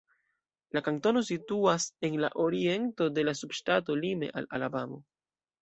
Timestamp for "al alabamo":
4.43-5.03